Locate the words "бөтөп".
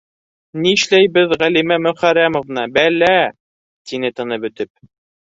4.47-4.73